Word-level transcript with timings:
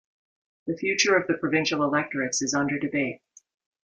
The 0.65 0.75
future 0.75 1.15
of 1.15 1.27
the 1.27 1.35
provincial 1.37 1.83
electorates 1.83 2.41
is 2.41 2.55
under 2.55 2.79
debate. 2.79 3.21